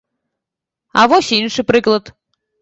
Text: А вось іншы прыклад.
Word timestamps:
А 1.01 1.03
вось 1.11 1.29
іншы 1.39 1.61
прыклад. 1.73 2.11